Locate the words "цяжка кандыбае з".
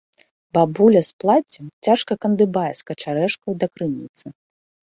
1.89-2.89